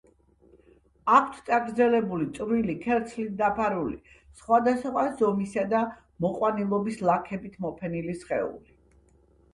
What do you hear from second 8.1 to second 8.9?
სხეული.